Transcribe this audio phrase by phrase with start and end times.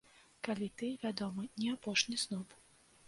[0.47, 2.61] Калі ты, вядома, не апошні сноб.